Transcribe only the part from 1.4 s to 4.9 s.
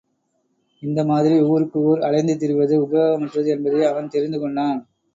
ஊருக்கு ஊர் அலைந்து திரிவது உபயோகமற்றது என்பதை அவன் தெரிந்து கொண்டான்.